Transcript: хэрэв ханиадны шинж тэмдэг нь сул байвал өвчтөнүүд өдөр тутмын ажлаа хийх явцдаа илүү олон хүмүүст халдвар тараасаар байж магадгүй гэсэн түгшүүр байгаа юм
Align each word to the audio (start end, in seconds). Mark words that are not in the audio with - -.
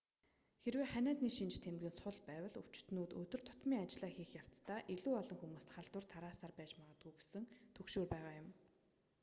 хэрэв 0.61 0.83
ханиадны 0.93 1.29
шинж 1.37 1.55
тэмдэг 1.65 1.89
нь 1.91 1.97
сул 1.99 2.17
байвал 2.29 2.55
өвчтөнүүд 2.61 3.11
өдөр 3.21 3.41
тутмын 3.45 3.83
ажлаа 3.85 4.11
хийх 4.15 4.31
явцдаа 4.43 4.79
илүү 4.93 5.13
олон 5.21 5.37
хүмүүст 5.39 5.69
халдвар 5.75 6.05
тараасаар 6.13 6.53
байж 6.57 6.71
магадгүй 6.79 7.13
гэсэн 7.19 7.43
түгшүүр 7.75 8.07
байгаа 8.13 8.33
юм 8.41 8.47